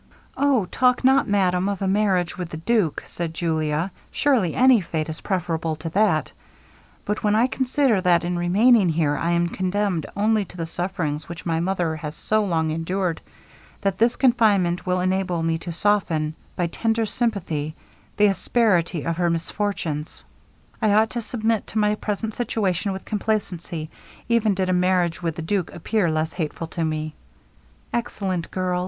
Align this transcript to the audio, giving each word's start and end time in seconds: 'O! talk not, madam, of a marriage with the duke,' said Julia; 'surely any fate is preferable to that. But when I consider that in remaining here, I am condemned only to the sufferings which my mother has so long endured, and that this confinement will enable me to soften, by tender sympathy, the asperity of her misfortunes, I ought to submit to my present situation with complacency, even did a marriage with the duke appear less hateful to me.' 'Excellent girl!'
'O! 0.35 0.65
talk 0.71 1.03
not, 1.03 1.27
madam, 1.27 1.69
of 1.69 1.79
a 1.79 1.87
marriage 1.87 2.35
with 2.35 2.49
the 2.49 2.57
duke,' 2.57 3.03
said 3.05 3.35
Julia; 3.35 3.91
'surely 4.09 4.55
any 4.55 4.81
fate 4.81 5.09
is 5.09 5.21
preferable 5.21 5.75
to 5.75 5.89
that. 5.89 6.31
But 7.05 7.23
when 7.23 7.35
I 7.35 7.45
consider 7.45 8.01
that 8.01 8.23
in 8.23 8.35
remaining 8.35 8.89
here, 8.89 9.15
I 9.15 9.29
am 9.29 9.47
condemned 9.49 10.07
only 10.17 10.43
to 10.45 10.57
the 10.57 10.65
sufferings 10.65 11.29
which 11.29 11.45
my 11.45 11.59
mother 11.59 11.97
has 11.97 12.15
so 12.15 12.43
long 12.43 12.71
endured, 12.71 13.21
and 13.27 13.81
that 13.81 13.99
this 13.99 14.15
confinement 14.15 14.87
will 14.87 15.01
enable 15.01 15.43
me 15.43 15.59
to 15.59 15.71
soften, 15.71 16.33
by 16.55 16.65
tender 16.65 17.05
sympathy, 17.05 17.75
the 18.17 18.25
asperity 18.25 19.03
of 19.05 19.17
her 19.17 19.29
misfortunes, 19.29 20.25
I 20.81 20.93
ought 20.93 21.11
to 21.11 21.21
submit 21.21 21.67
to 21.67 21.77
my 21.77 21.93
present 21.93 22.33
situation 22.33 22.91
with 22.91 23.05
complacency, 23.05 23.91
even 24.27 24.55
did 24.55 24.67
a 24.67 24.73
marriage 24.73 25.21
with 25.21 25.35
the 25.35 25.43
duke 25.43 25.71
appear 25.71 26.09
less 26.09 26.33
hateful 26.33 26.65
to 26.69 26.83
me.' 26.83 27.13
'Excellent 27.93 28.49
girl!' 28.49 28.79